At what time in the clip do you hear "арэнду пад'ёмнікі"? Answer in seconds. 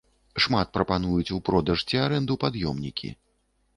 2.07-3.17